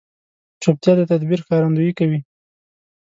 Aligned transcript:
چوپتیا، 0.61 0.93
د 0.97 1.01
تدبیر 1.11 1.39
ښکارندویي 1.45 1.93
کوي. 1.99 2.19